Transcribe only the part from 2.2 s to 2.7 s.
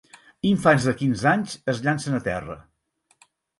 terra